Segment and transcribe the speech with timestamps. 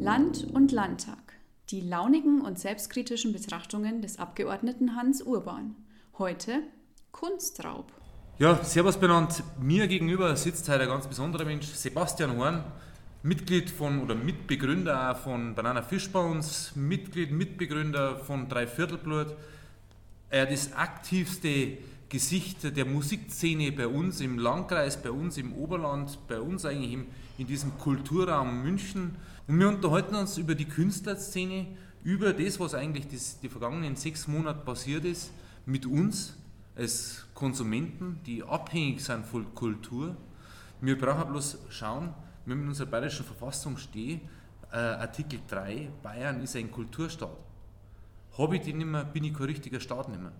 [0.00, 1.16] Land und Landtag.
[1.70, 5.74] Die launigen und selbstkritischen Betrachtungen des Abgeordneten Hans Urban.
[6.18, 6.62] Heute
[7.12, 7.90] Kunstraub.
[8.38, 9.42] Ja, servus benannt.
[9.58, 12.64] Mir gegenüber sitzt heute ein ganz besonderer Mensch, Sebastian Horn,
[13.24, 19.34] Mitglied von oder Mitbegründer von Banana Fish Bones, Mitglied, Mitbegründer von Dreiviertelblut.
[20.30, 21.78] Er das aktivste
[22.08, 27.06] Gesicht der Musikszene bei uns im Landkreis, bei uns im Oberland, bei uns eigentlich im,
[27.38, 29.16] in diesem Kulturraum München.
[29.48, 31.66] Und wir unterhalten uns über die Künstlerszene,
[32.04, 35.32] über das, was eigentlich das, die vergangenen sechs Monate passiert ist,
[35.66, 36.36] mit uns
[36.76, 40.16] als Konsumenten, die abhängig sind von Kultur.
[40.80, 42.14] Wir brauchen bloß schauen,
[42.48, 44.22] wenn wir in unserer bayerischen Verfassung stehen,
[44.72, 47.36] äh, Artikel 3, Bayern ist ein Kulturstaat.
[48.36, 50.32] Habe ich den nicht mehr, bin ich kein richtiger Staat nicht mehr.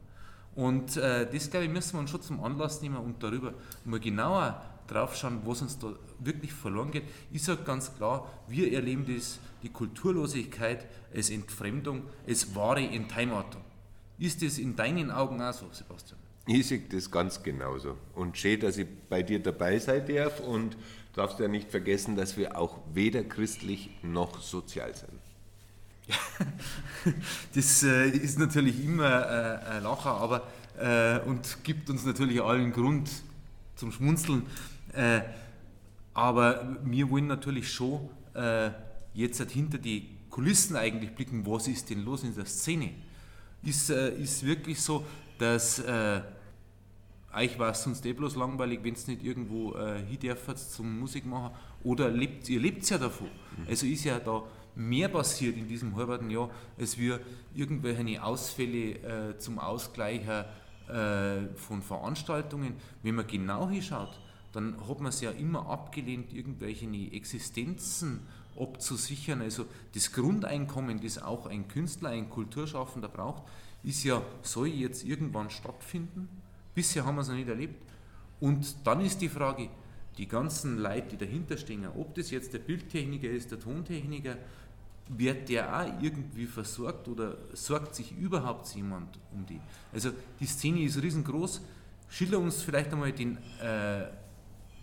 [0.55, 4.01] Und äh, das, glaube ich, müssen wir uns schon zum Anlass nehmen und darüber mal
[4.01, 7.05] genauer drauf schauen, was uns da wirklich verloren geht.
[7.31, 13.63] Ich sage ganz klar, wir erleben das, die Kulturlosigkeit als Entfremdung, als wahre Entheimatung.
[14.19, 16.19] Ist das in deinen Augen auch so, Sebastian?
[16.47, 17.99] Ich sehe das ganz genauso.
[18.15, 20.77] Und schön, dass ich bei dir dabei sein darf und
[21.19, 25.19] darfst ja nicht vergessen, dass wir auch weder christlich noch sozial sind.
[27.55, 30.47] das äh, ist natürlich immer äh, ein Lacher, aber
[30.79, 33.11] äh, und gibt uns natürlich allen Grund
[33.77, 34.47] zum Schmunzeln.
[36.15, 38.09] Aber wir wollen natürlich schon
[39.15, 42.91] jetzt halt hinter die Kulissen eigentlich blicken, was ist denn los in der Szene?
[43.63, 45.05] Ist, ist wirklich so,
[45.39, 45.81] dass
[47.35, 51.27] euch war es sonst eh bloß langweilig, wenn es nicht irgendwo äh, hindürft zum Musik
[51.27, 51.55] machen.
[51.83, 53.29] Oder lebt, ihr lebt ja davon.
[53.57, 53.67] Mhm.
[53.69, 54.43] Also ist ja da
[54.75, 57.21] mehr passiert in diesem halben Jahr, als wir
[57.55, 62.75] irgendwelche Ausfälle äh, zum Ausgleich äh, von Veranstaltungen.
[63.03, 64.19] Wenn man genau hinschaut,
[64.53, 68.21] dann hat man es ja immer abgelehnt, irgendwelche Existenzen
[68.59, 69.43] abzusichern.
[69.43, 73.43] Also das Grundeinkommen, das auch ein Künstler, ein Kulturschaffender braucht,
[73.83, 76.29] ist ja, soll jetzt irgendwann stattfinden?
[76.79, 77.75] Bisher haben wir es noch nicht erlebt.
[78.39, 79.69] Und dann ist die Frage,
[80.17, 84.37] die ganzen Leute, die dahinter stehen, ob das jetzt der Bildtechniker ist, der Tontechniker,
[85.09, 89.61] wird der auch irgendwie versorgt oder sorgt sich überhaupt jemand um die?
[89.93, 91.63] Also die Szene ist riesengroß.
[92.11, 94.05] Schilder uns vielleicht einmal den, äh,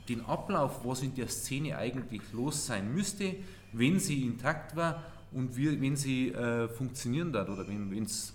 [0.09, 3.37] den Ablauf, was in der Szene eigentlich los sein müsste,
[3.71, 5.01] wenn sie intakt war
[5.31, 8.33] und wie, wenn sie äh, funktionieren darf oder wenn es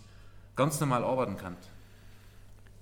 [0.56, 1.58] ganz normal arbeiten kann.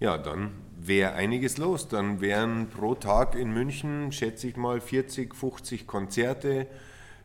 [0.01, 1.89] Ja, dann wäre einiges los.
[1.89, 6.67] Dann wären pro Tag in München, schätze ich mal, 40, 50 Konzerte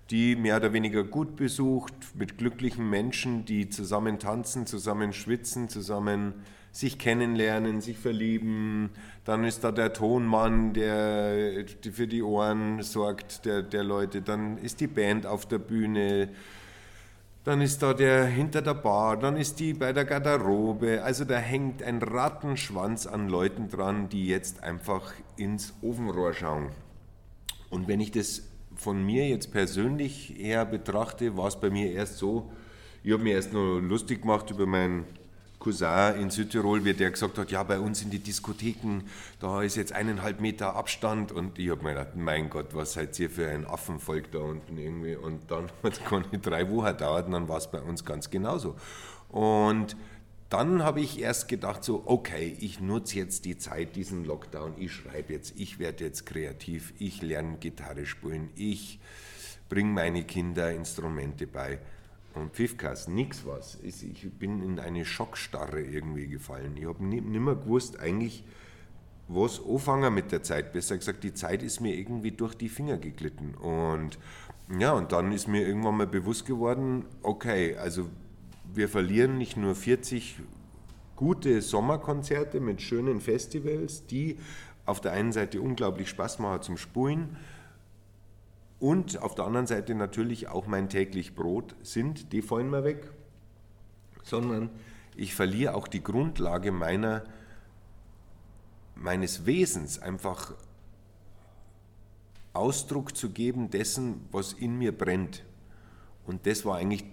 [0.09, 6.33] die mehr oder weniger gut besucht, mit glücklichen Menschen, die zusammen tanzen, zusammen schwitzen, zusammen
[6.71, 8.89] sich kennenlernen, sich verlieben.
[9.25, 14.21] Dann ist da der Tonmann, der für die Ohren sorgt, der, der Leute.
[14.21, 16.29] Dann ist die Band auf der Bühne.
[17.43, 21.03] Dann ist da der hinter der Bar, dann ist die bei der Garderobe.
[21.03, 26.69] Also da hängt ein Rattenschwanz an Leuten dran, die jetzt einfach ins Ofenrohr schauen.
[27.69, 28.43] Und wenn ich das
[28.75, 32.51] von mir jetzt persönlich her betrachte, war es bei mir erst so,
[33.03, 35.05] ich habe mir erst noch lustig gemacht über meinen
[35.63, 39.01] Cousin in Südtirol, wie der gesagt hat, ja, bei uns in die Diskotheken,
[39.39, 43.17] da ist jetzt eineinhalb Meter Abstand und ich habe mir gedacht, mein Gott, was seid
[43.19, 47.27] ihr für ein Affenvolk da unten irgendwie und dann hat es nicht drei Wochen gedauert
[47.27, 48.75] und dann war es bei uns ganz genauso.
[49.29, 49.95] Und
[50.49, 54.91] dann habe ich erst gedacht, so, okay, ich nutze jetzt die Zeit, diesen Lockdown, ich
[54.91, 58.99] schreibe jetzt, ich werde jetzt kreativ, ich lerne Gitarre spielen, ich
[59.69, 61.79] bringe meine Kinder Instrumente bei.
[62.35, 63.77] Und Pfiffkas, nix was.
[63.83, 66.75] Ich bin in eine Schockstarre irgendwie gefallen.
[66.77, 68.43] Ich habe nicht mehr gewusst, eigentlich,
[69.27, 70.73] was anfangen mit der Zeit.
[70.73, 73.53] Besser gesagt, die Zeit ist mir irgendwie durch die Finger geglitten.
[73.55, 74.17] Und
[74.79, 78.09] ja, und dann ist mir irgendwann mal bewusst geworden, okay, also
[78.73, 80.39] wir verlieren nicht nur 40
[81.15, 84.37] gute Sommerkonzerte mit schönen Festivals, die
[84.85, 87.37] auf der einen Seite unglaublich Spaß machen zum Spulen
[88.79, 93.11] und auf der anderen Seite natürlich auch mein täglich Brot sind, die fallen mir weg,
[94.23, 94.69] sondern
[95.15, 97.23] ich verliere auch die Grundlage meiner,
[98.95, 100.53] meines Wesens, einfach
[102.53, 105.43] Ausdruck zu geben dessen, was in mir brennt.
[106.25, 107.03] Und das war eigentlich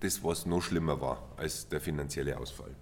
[0.00, 2.74] das, was noch schlimmer war als der finanzielle Ausfall.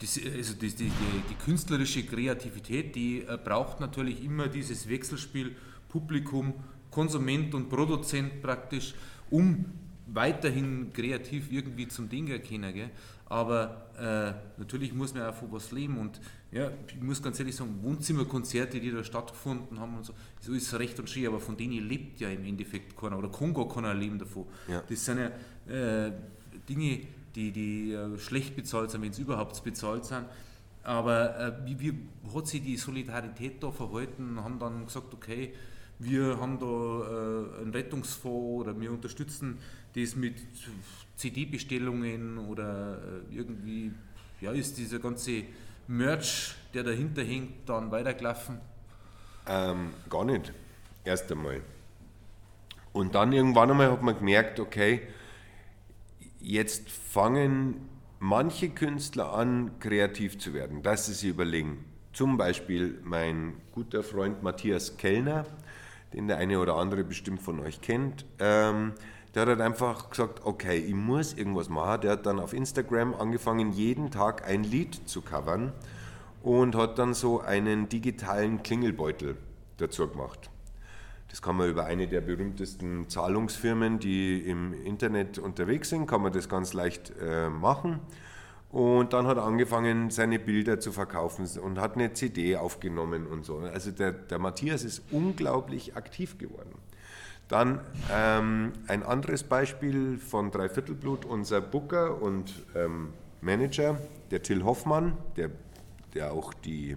[0.00, 0.92] Das, also die, die,
[1.28, 5.56] die, künstlerische Kreativität, die äh, braucht natürlich immer dieses Wechselspiel
[5.88, 6.54] Publikum,
[6.90, 8.94] Konsument und Produzent praktisch,
[9.30, 9.64] um
[10.06, 12.74] weiterhin kreativ irgendwie zum Ding erkennen.
[12.74, 12.90] Gell?
[13.28, 16.20] aber äh, natürlich muss man auch von was leben und
[16.50, 20.72] ja, ich muss ganz ehrlich sagen, Wohnzimmerkonzerte, die da stattgefunden haben und so, so ist
[20.78, 23.92] recht und schön, aber von denen lebt ja im Endeffekt keiner oder kann gar keiner
[23.92, 24.46] leben davon.
[24.66, 24.82] Ja.
[24.88, 26.12] Das sind ja äh,
[26.66, 27.00] Dinge,
[27.34, 30.24] die, die äh, schlecht bezahlt sind, wenn sie überhaupt bezahlt sind.
[30.82, 34.42] Aber äh, wie, wie hat sich die Solidarität da verhalten?
[34.42, 35.52] Haben dann gesagt, okay,
[35.98, 39.58] wir haben da äh, einen Rettungsfonds oder wir unterstützen
[39.94, 40.36] das mit
[41.16, 42.98] CD-Bestellungen oder
[43.30, 43.92] äh, irgendwie,
[44.40, 45.42] ja, ist dieser ganze
[45.88, 48.60] Merch, der dahinter hängt, dann weitergelaufen?
[49.46, 50.52] Ähm, gar nicht.
[51.04, 51.62] Erst einmal.
[52.92, 55.00] Und dann irgendwann einmal hat man gemerkt, okay,
[56.40, 61.84] jetzt fangen manche Künstler an, kreativ zu werden, dass sie sich überlegen.
[62.12, 65.46] Zum Beispiel mein guter Freund Matthias Kellner,
[66.12, 68.24] den der eine oder andere bestimmt von euch kennt.
[68.38, 68.92] Ähm,
[69.34, 72.00] der hat halt einfach gesagt, okay, ich muss irgendwas machen.
[72.00, 75.72] Der hat dann auf Instagram angefangen, jeden Tag ein Lied zu covern
[76.42, 79.36] und hat dann so einen digitalen Klingelbeutel
[79.76, 80.50] dazu gemacht.
[81.28, 86.32] Das kann man über eine der berühmtesten Zahlungsfirmen, die im Internet unterwegs sind, kann man
[86.32, 88.00] das ganz leicht äh, machen.
[88.70, 93.44] Und dann hat er angefangen, seine Bilder zu verkaufen und hat eine CD aufgenommen und
[93.44, 93.58] so.
[93.58, 96.74] Also der, der Matthias ist unglaublich aktiv geworden.
[97.48, 97.80] Dann
[98.12, 103.98] ähm, ein anderes Beispiel von Dreiviertelblut, unser Booker und ähm, Manager,
[104.30, 105.50] der Till Hoffmann, der,
[106.14, 106.96] der auch die,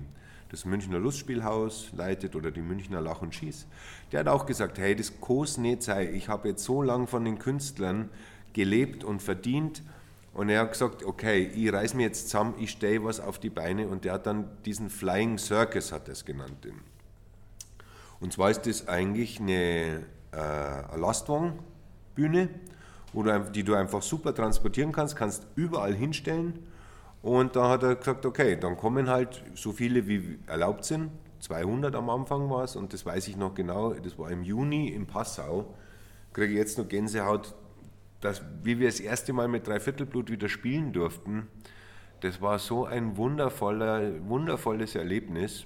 [0.49, 3.65] das Münchner Lustspielhaus leitet oder die Münchner Lach und Schieß,
[4.11, 5.13] der hat auch gesagt, hey, das
[5.83, 6.13] sein.
[6.13, 8.09] Ich habe jetzt so lange von den Künstlern
[8.51, 9.81] gelebt und verdient
[10.33, 13.49] und er hat gesagt, okay, ich reiß mir jetzt zusammen, ich stehe was auf die
[13.49, 16.67] Beine und der hat dann diesen Flying Circus, hat er es genannt.
[18.19, 22.49] Und zwar ist das eigentlich eine äh, Lastwagenbühne,
[23.13, 26.59] wo du, die du einfach super transportieren kannst, kannst überall hinstellen.
[27.21, 31.11] Und da hat er gesagt, okay, dann kommen halt so viele wie erlaubt sind.
[31.41, 34.89] 200 am Anfang war es und das weiß ich noch genau, das war im Juni
[34.89, 35.73] in Passau.
[36.33, 37.55] Kriege jetzt noch Gänsehaut,
[38.21, 41.47] dass, wie wir das erste Mal mit Dreiviertelblut wieder spielen durften.
[42.21, 45.65] Das war so ein wundervoller, wundervolles Erlebnis.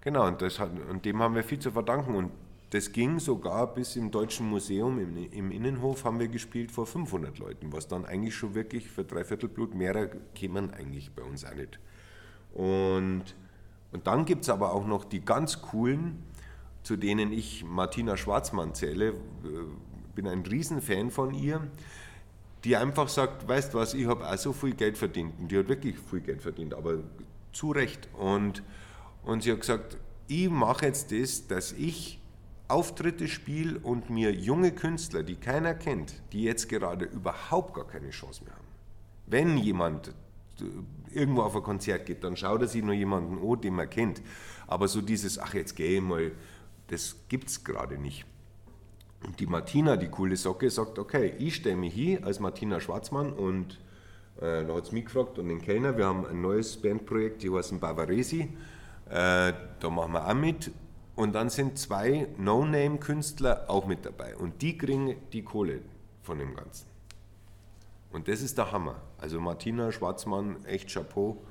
[0.00, 2.14] Genau, und, das hat, und dem haben wir viel zu verdanken.
[2.14, 2.30] Und
[2.70, 7.38] das ging sogar bis im Deutschen Museum im, im, Innenhof haben wir gespielt vor 500
[7.38, 11.78] Leuten, was dann eigentlich schon wirklich für Dreiviertelblut mehrer kämen eigentlich bei uns auch nicht.
[12.54, 13.24] Und,
[13.92, 16.22] und dann gibt es aber auch noch die ganz coolen,
[16.82, 19.14] zu denen ich Martina Schwarzmann zähle, äh,
[20.16, 21.60] bin ein Riesenfan von ihr,
[22.64, 25.34] die einfach sagt, weißt was, ich habe auch so viel Geld verdient.
[25.38, 26.98] Und die hat wirklich viel Geld verdient, aber
[27.52, 28.08] zu Recht.
[28.14, 28.64] Und,
[29.22, 29.96] und sie hat gesagt,
[30.26, 32.20] ich mache jetzt das, dass ich
[32.66, 38.10] Auftritte spiele und mir junge Künstler, die keiner kennt, die jetzt gerade überhaupt gar keine
[38.10, 38.66] Chance mehr haben.
[39.26, 40.08] Wenn jemand
[40.60, 43.88] äh, irgendwo auf ein Konzert geht, dann schaut er sich nur jemanden an, den man
[43.88, 44.20] kennt.
[44.66, 46.32] Aber so dieses, ach jetzt gehe ich mal,
[46.88, 48.26] das gibt es gerade nicht.
[49.26, 53.32] Und die Martina, die coole Socke, sagt, okay, ich stelle mich hier als Martina Schwarzmann
[53.32, 53.80] und
[54.40, 57.50] äh, da hat es mich gefragt und den Kellner, wir haben ein neues Bandprojekt, die
[57.50, 58.48] heißen Bavaresi,
[59.10, 60.70] äh, da machen wir auch mit
[61.16, 64.36] und dann sind zwei No-Name-Künstler auch mit dabei.
[64.36, 65.80] Und die kriegen die Kohle
[66.22, 66.86] von dem Ganzen.
[68.12, 69.00] Und das ist der Hammer.
[69.18, 71.42] Also Martina Schwarzmann, echt Chapeau,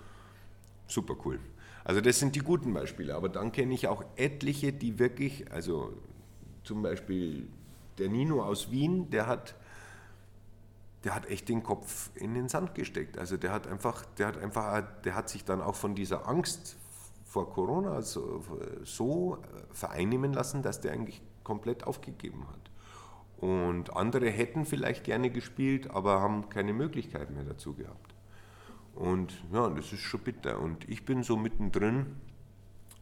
[0.88, 1.40] super cool.
[1.83, 3.16] Also das sind die guten Beispiele.
[3.16, 5.94] Aber dann kenne ich auch etliche, die wirklich, also
[6.64, 7.47] zum Beispiel
[7.97, 9.56] der Nino aus Wien, der hat,
[11.04, 13.18] der hat echt den Kopf in den Sand gesteckt.
[13.18, 16.78] Also der hat einfach, der hat einfach, der hat sich dann auch von dieser Angst
[17.25, 18.44] vor Corona so,
[18.83, 19.37] so
[19.71, 22.71] vereinnehmen lassen, dass der eigentlich komplett aufgegeben hat.
[23.37, 28.16] Und andere hätten vielleicht gerne gespielt, aber haben keine Möglichkeit mehr dazu gehabt.
[28.95, 30.59] Und ja, das ist schon bitter.
[30.59, 32.16] Und ich bin so mittendrin,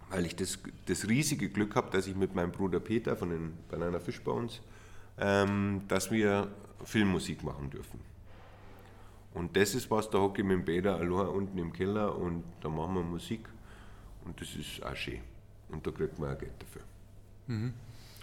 [0.10, 3.54] weil ich das, das riesige Glück habe, dass ich mit meinem Bruder Peter von den
[3.70, 4.62] Banana Fish Bones,
[5.18, 6.48] ähm, dass wir
[6.84, 8.00] Filmmusik machen dürfen.
[9.34, 12.44] Und das ist was, da hocke ich mit dem Peter Aloha unten im Keller und
[12.62, 13.50] da machen wir Musik.
[14.26, 15.22] Und das ist auch schön.
[15.70, 16.84] Und da kriegt man auch Geld dafür.
[17.48, 17.74] Mhm.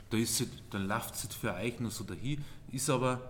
[0.08, 2.44] Da ist dann läuft es für euch noch so dahin.
[2.72, 3.20] Ist aber,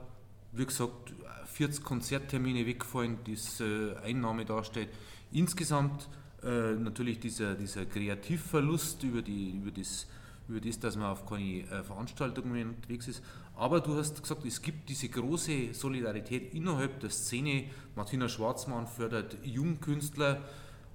[0.52, 1.12] wie gesagt,
[1.46, 4.88] 40 Konzerttermine weggefallen, das äh, Einnahme darstellt.
[5.32, 6.08] Insgesamt
[6.42, 10.06] äh, natürlich dieser, dieser Kreativverlust über, die, über, das,
[10.48, 13.22] über das, dass man auf keine äh, Veranstaltungen mehr unterwegs ist.
[13.60, 17.64] Aber du hast gesagt, es gibt diese große Solidarität innerhalb der Szene.
[17.94, 20.40] Martina Schwarzmann fördert Jungkünstler.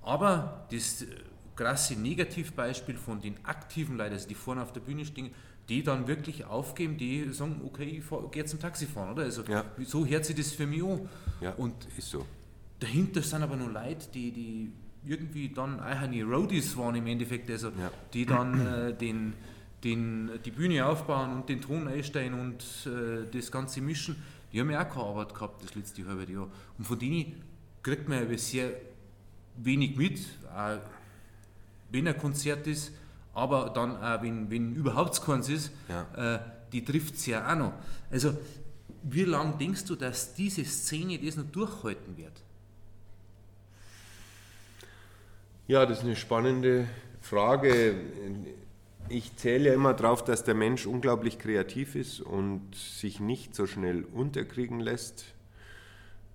[0.01, 1.05] Aber das
[1.55, 5.29] krasse Negativbeispiel von den aktiven Leuten, also die vorne auf der Bühne stehen,
[5.69, 9.25] die dann wirklich aufgeben, die sagen, okay, ich gehe jetzt zum Taxi fahren, oder?
[9.25, 9.63] Also ja.
[9.86, 11.07] so hört sich das für mich an.
[11.41, 12.25] Ja, und ist so.
[12.79, 14.72] dahinter sind aber noch Leute, die, die
[15.05, 17.91] irgendwie dann eigentlich Roadies waren im Endeffekt, also ja.
[18.12, 19.34] die dann äh, den,
[19.85, 24.21] den, die Bühne aufbauen und den Ton einstellen und äh, das Ganze mischen.
[24.51, 26.47] Die haben ja auch keine Arbeit gehabt das letzte halbe Jahr.
[26.77, 27.41] Und von denen
[27.83, 28.71] kriegt man ja sehr
[29.57, 30.19] wenig mit,
[30.53, 30.79] auch
[31.91, 32.91] wenn ein Konzert ist,
[33.33, 36.35] aber dann auch wenn, wenn überhaupt keins ist, ja.
[36.35, 36.39] äh,
[36.71, 37.73] die trifft es ja auch noch.
[38.09, 38.35] Also,
[39.03, 42.33] wie lange denkst du, dass diese Szene das noch durchhalten wird?
[45.67, 46.87] Ja, das ist eine spannende
[47.21, 47.95] Frage.
[49.07, 53.67] Ich zähle ja immer darauf, dass der Mensch unglaublich kreativ ist und sich nicht so
[53.67, 55.25] schnell unterkriegen lässt.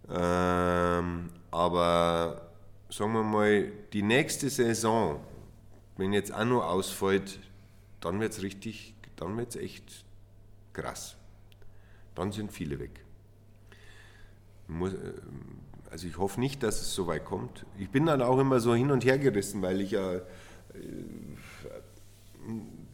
[0.09, 2.51] Ähm, aber
[2.89, 5.21] sagen wir mal, die nächste Saison,
[5.97, 7.41] wenn jetzt auch nur ausfällt,
[8.01, 10.05] dann wird es richtig, dann wird es echt
[10.73, 11.17] krass.
[12.15, 13.05] Dann sind viele weg.
[14.69, 15.13] Muss, äh,
[15.91, 17.67] also ich hoffe nicht, dass es so weit kommt.
[17.79, 20.23] Ich bin dann auch immer so hin und her gerissen, weil ich ja äh,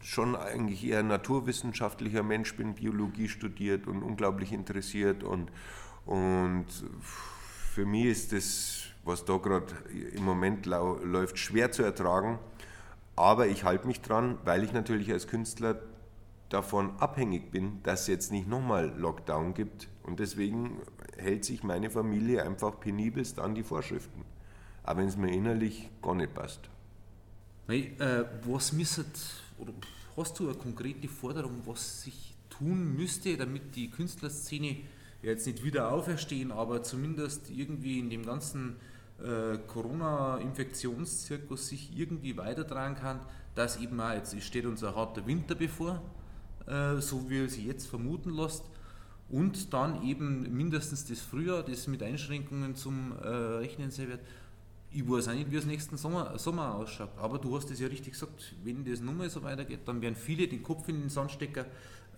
[0.01, 5.23] schon eigentlich eher naturwissenschaftlicher Mensch bin, Biologie studiert und unglaublich interessiert.
[5.23, 5.51] Und,
[6.05, 6.65] und
[7.71, 9.73] für mich ist das, was da gerade
[10.13, 12.39] im Moment läuft, schwer zu ertragen.
[13.15, 15.79] Aber ich halte mich dran, weil ich natürlich als Künstler
[16.49, 19.89] davon abhängig bin, dass es jetzt nicht nochmal Lockdown gibt.
[20.03, 20.79] Und deswegen
[21.17, 24.23] hält sich meine Familie einfach penibelst an die Vorschriften.
[24.83, 26.69] Auch wenn es mir innerlich gar nicht passt.
[27.67, 29.09] Hey, äh, was müsstet,
[29.57, 29.73] oder
[30.15, 34.77] hast du eine konkrete Forderung, was sich tun müsste, damit die Künstlerszene
[35.21, 38.75] jetzt nicht wieder auferstehen, aber zumindest irgendwie in dem ganzen
[39.19, 43.19] äh, Corona-Infektionszirkus sich irgendwie weitertragen kann,
[43.55, 46.01] dass eben auch, jetzt steht uns ein harter Winter bevor,
[46.67, 48.63] äh, so wie sich jetzt vermuten lässt,
[49.29, 54.21] und dann eben mindestens das Frühjahr, das mit Einschränkungen zum äh, Rechnen sein wird.
[54.97, 57.85] Ich weiß auch nicht, wie es nächsten Sommer, Sommer ausschaut, aber du hast es ja
[57.85, 61.29] richtig gesagt, wenn das nochmal so weitergeht, dann werden viele den Kopf in den Sand
[61.29, 61.65] stecken.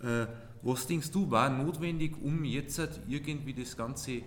[0.02, 0.28] Äh,
[0.62, 4.22] was denkst du, war notwendig, um jetzt halt irgendwie das Ganze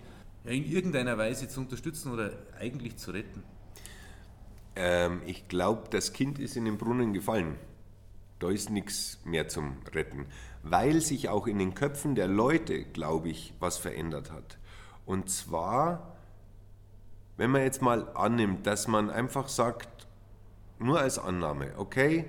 [0.44, 2.30] in irgendeiner Weise zu unterstützen oder
[2.60, 3.42] eigentlich zu retten?
[4.76, 7.56] Ähm, ich glaube, das Kind ist in den Brunnen gefallen.
[8.38, 10.26] Da ist nichts mehr zum Retten,
[10.62, 14.58] weil sich auch in den Köpfen der Leute, glaube ich, was verändert hat.
[15.06, 16.11] Und zwar,
[17.36, 20.06] wenn man jetzt mal annimmt, dass man einfach sagt,
[20.78, 22.24] nur als Annahme, okay,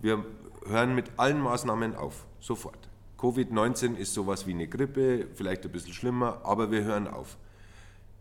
[0.00, 0.24] wir
[0.66, 2.88] hören mit allen Maßnahmen auf, sofort.
[3.18, 7.38] Covid-19 ist sowas wie eine Grippe, vielleicht ein bisschen schlimmer, aber wir hören auf.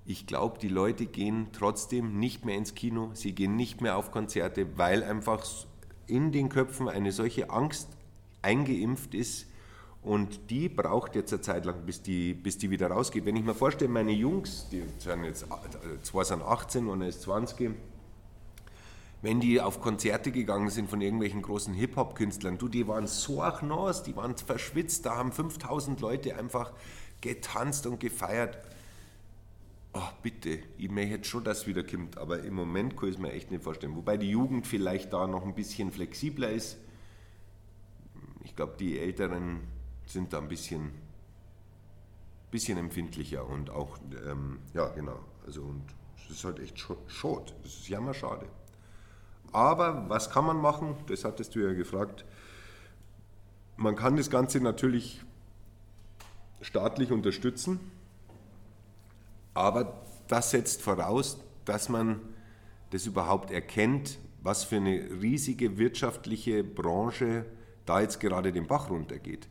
[0.06, 4.12] Ich glaube, die Leute gehen trotzdem nicht mehr ins Kino, sie gehen nicht mehr auf
[4.12, 5.44] Konzerte, weil einfach
[6.08, 7.90] in den Köpfen eine solche Angst
[8.42, 9.51] eingeimpft ist
[10.04, 13.26] und die braucht jetzt eine Zeit lang, bis die, bis die wieder rausgeht.
[13.26, 15.46] Wenn ich mir vorstelle, meine Jungs, die sind jetzt,
[16.02, 17.72] zwei sind 18 und er ist 20,
[19.22, 24.02] wenn die auf Konzerte gegangen sind von irgendwelchen großen Hip-Hop-Künstlern, du, die waren so achnos,
[24.02, 26.74] die waren verschwitzt, da haben 5000 Leute einfach
[27.22, 28.58] getanzt und gefeiert.
[29.94, 33.16] Oh, bitte, ich möchte jetzt schon, dass es wieder kommt, aber im Moment kann ich
[33.16, 33.96] es mir echt nicht vorstellen.
[33.96, 36.78] Wobei die Jugend vielleicht da noch ein bisschen flexibler ist.
[38.44, 39.60] Ich glaube, die Älteren
[40.14, 40.92] sind da ein bisschen,
[42.52, 45.20] bisschen empfindlicher und auch, ähm, ja, genau.
[45.46, 45.84] Also, und
[46.18, 47.54] es ist halt echt schade.
[47.64, 48.48] Das ist jammerschade.
[49.52, 50.96] Aber was kann man machen?
[51.08, 52.26] Das hattest du ja gefragt.
[53.76, 55.24] Man kann das Ganze natürlich
[56.62, 57.80] staatlich unterstützen
[59.54, 62.22] aber das setzt voraus, dass man
[62.92, 67.46] das überhaupt erkennt, was für eine riesige wirtschaftliche Branche
[67.86, 69.48] da jetzt gerade den Bach runtergeht.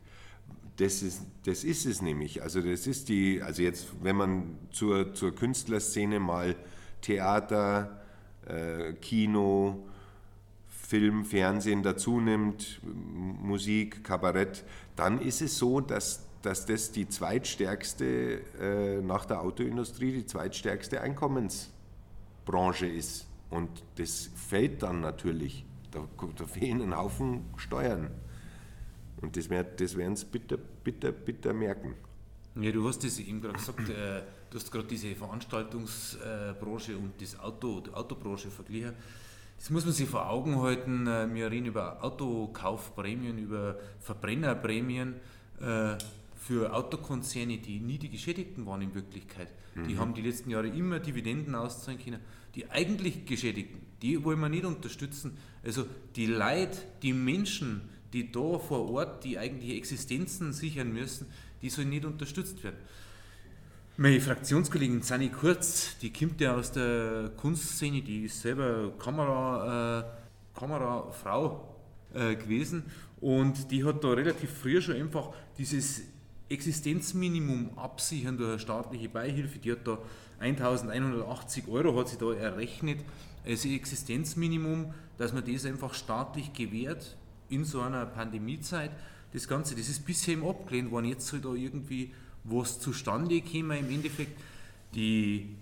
[0.80, 2.42] Das ist, das ist es nämlich.
[2.42, 6.56] Also das ist die, also jetzt, wenn man zur, zur Künstlerszene mal
[7.02, 8.00] Theater,
[8.46, 9.86] äh, Kino,
[10.68, 14.64] Film, Fernsehen dazu nimmt, Musik, Kabarett,
[14.96, 21.00] dann ist es so, dass dass das die zweitstärkste, äh, nach der Autoindustrie, die zweitstärkste
[21.02, 23.26] Einkommensbranche ist.
[23.50, 25.66] Und das fällt dann natürlich.
[25.90, 28.10] Da, da fehlen ein Haufen Steuern.
[29.22, 31.94] Und das, das werden sie bitter, bitter, bitter merken.
[32.56, 37.38] Ja, du hast es eben gerade gesagt, äh, du hast gerade diese Veranstaltungsbranche und das
[37.38, 38.92] Auto, die Autobranche verglichen.
[39.56, 41.06] Das muss man sich vor Augen halten.
[41.06, 45.14] Äh, wir reden über Autokaufprämien, über Verbrennerprämien.
[45.60, 45.96] Äh,
[46.40, 49.48] für Autokonzerne, die nie die Geschädigten waren in Wirklichkeit.
[49.74, 49.88] Mhm.
[49.88, 52.20] Die haben die letzten Jahre immer Dividenden auszahlen können.
[52.54, 55.36] Die eigentlich Geschädigten, die wollen wir nicht unterstützen.
[55.62, 55.84] Also
[56.16, 61.26] die Leid, die Menschen, die da vor Ort die eigentliche Existenzen sichern müssen,
[61.62, 62.76] die sollen nicht unterstützt werden.
[63.96, 70.58] Meine Fraktionskollegin Sani Kurz, die kommt ja aus der Kunstszene, die ist selber Kamera, äh,
[70.58, 71.76] Kamerafrau
[72.14, 72.84] äh, gewesen
[73.20, 76.02] und die hat da relativ früh schon einfach dieses
[76.48, 79.58] Existenzminimum absichern durch eine staatliche Beihilfe.
[79.58, 79.98] Die hat da
[80.40, 83.00] 1180 Euro hat sie da errechnet
[83.46, 87.16] als Existenzminimum, dass man das einfach staatlich gewährt
[87.50, 88.90] in so einer Pandemiezeit.
[89.32, 91.06] Das Ganze, das ist bisher im abgelehnt worden.
[91.06, 92.12] Jetzt soll da irgendwie
[92.44, 93.78] was zustande kommen.
[93.78, 94.40] Im Endeffekt,
[94.94, 95.54] die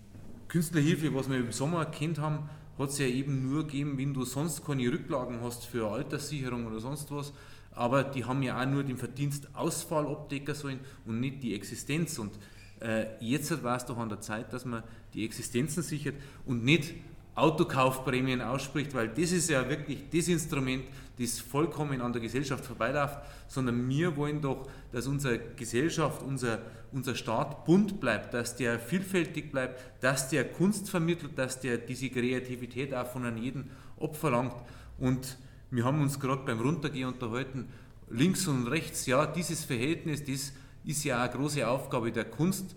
[0.49, 4.25] Künstlerhilfe, was wir im Sommer kennt haben, hat es ja eben nur gegeben, wenn du
[4.25, 7.33] sonst keine Rücklagen hast für Alterssicherung oder sonst was.
[7.73, 12.18] Aber die haben ja auch nur den Verdienstausfall abdecken sollen und nicht die Existenz.
[12.18, 12.33] Und
[12.80, 14.83] äh, jetzt war es doch an der Zeit, dass man
[15.14, 16.14] die Existenzen sichert
[16.47, 16.95] und nicht
[17.38, 20.85] Autokaufprämien ausspricht, weil das ist ja wirklich das Instrument,
[21.18, 23.18] das vollkommen an der Gesellschaft vorbeiläuft,
[23.49, 26.61] sondern wir wollen doch, dass unsere Gesellschaft, unser,
[26.92, 32.11] unser Staat bunt bleibt, dass der vielfältig bleibt, dass der Kunst vermittelt, dass der diese
[32.11, 34.54] Kreativität auch von jedem abverlangt.
[34.99, 35.38] Und
[35.71, 37.68] wir haben uns gerade beim Runtergehen unterhalten,
[38.11, 40.52] links und rechts, ja, dieses Verhältnis, das
[40.85, 42.75] ist ja eine große Aufgabe der Kunst,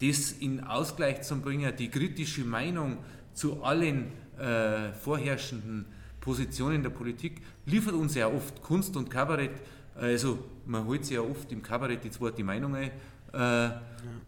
[0.00, 2.98] das in Ausgleich zu bringen, die kritische Meinung,
[3.38, 5.86] zu allen äh, vorherrschenden
[6.20, 9.52] Positionen der Politik liefert uns ja oft Kunst und Kabarett.
[9.94, 12.90] Also man holt sich ja oft im Kabarett die zweite Meinung ein.
[13.32, 13.70] Äh.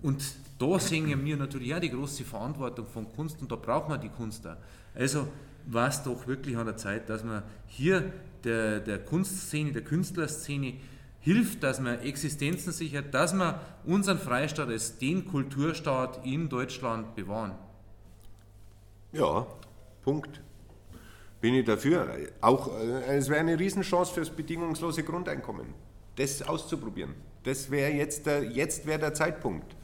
[0.03, 0.23] Und
[0.59, 4.09] da sehen wir natürlich auch die große Verantwortung von Kunst und da braucht man die
[4.09, 4.57] Kunst auch.
[4.95, 5.27] Also
[5.67, 8.13] war es doch wirklich an der Zeit, dass man hier
[8.45, 10.75] der, der Kunstszene, der Künstlerszene
[11.21, 17.53] hilft, dass man Existenzen sichert, dass man unseren Freistaat als den Kulturstaat in Deutschland bewahren.
[19.13, 19.47] Ja,
[20.03, 20.41] Punkt.
[21.41, 22.17] Bin ich dafür.
[22.41, 25.75] Auch äh, es wäre eine Riesenchance fürs bedingungslose Grundeinkommen,
[26.17, 27.15] das auszuprobieren.
[27.43, 29.75] Das wäre jetzt der, jetzt wäre der Zeitpunkt.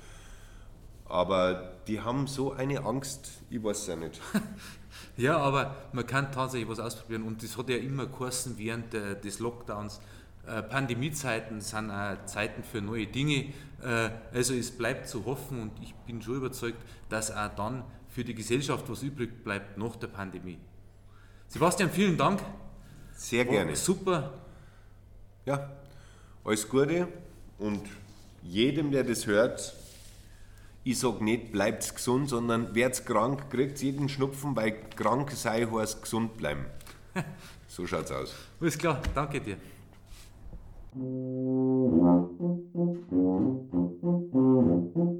[1.06, 4.20] Aber die haben so eine Angst, ich weiß es ja nicht.
[5.16, 9.38] ja, aber man kann tatsächlich was ausprobieren und das hat ja immer geheißen während des
[9.38, 10.00] Lockdowns.
[10.46, 13.52] Äh, Pandemiezeiten sind auch Zeiten für neue Dinge.
[13.82, 16.78] Äh, also es bleibt zu hoffen und ich bin schon überzeugt,
[17.08, 20.58] dass auch dann für die Gesellschaft was übrig bleibt nach der Pandemie.
[21.48, 22.40] Sebastian, vielen Dank.
[23.14, 23.70] Sehr gerne.
[23.70, 24.34] War super.
[25.44, 25.70] Ja,
[26.44, 27.08] alles Gute
[27.58, 27.82] und
[28.42, 29.74] jedem, der das hört,
[30.84, 36.02] ich sage nicht, bleibt gesund, sondern werdet krank, kriegt jeden Schnupfen, weil krank sei, heißt
[36.02, 36.66] gesund bleiben.
[37.68, 38.34] so schaut's aus.
[38.60, 39.56] Alles klar, danke dir.
[40.96, 41.04] Thank
[44.94, 45.15] you.